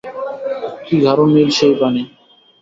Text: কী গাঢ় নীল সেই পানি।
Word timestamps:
কী 0.85 0.95
গাঢ় 1.03 1.23
নীল 1.27 1.49
সেই 1.57 1.73
পানি। 1.79 2.01